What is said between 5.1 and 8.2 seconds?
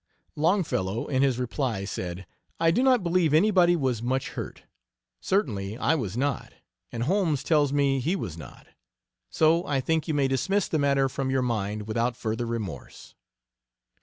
Certainly I was not, and Holmes tells me he